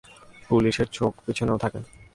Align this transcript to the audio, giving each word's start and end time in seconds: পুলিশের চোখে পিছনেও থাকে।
পুলিশের 0.49 0.87
চোখে 0.87 1.21
পিছনেও 1.25 1.57
থাকে। 1.57 1.79